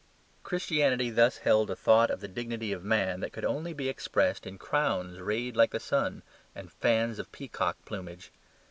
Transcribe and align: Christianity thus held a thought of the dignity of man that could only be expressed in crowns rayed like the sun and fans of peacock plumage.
Christianity 0.41 1.11
thus 1.11 1.37
held 1.37 1.69
a 1.69 1.75
thought 1.75 2.09
of 2.09 2.21
the 2.21 2.27
dignity 2.27 2.71
of 2.73 2.83
man 2.83 3.19
that 3.19 3.31
could 3.31 3.45
only 3.45 3.71
be 3.71 3.87
expressed 3.87 4.47
in 4.47 4.57
crowns 4.57 5.19
rayed 5.19 5.55
like 5.55 5.69
the 5.69 5.79
sun 5.79 6.23
and 6.55 6.71
fans 6.71 7.19
of 7.19 7.31
peacock 7.31 7.77
plumage. 7.85 8.31